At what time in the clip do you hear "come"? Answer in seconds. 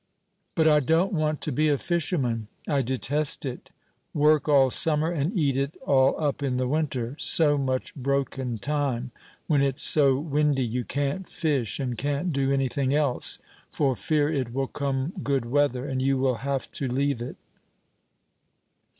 14.69-15.13